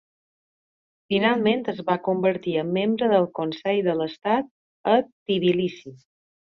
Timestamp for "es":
1.75-1.83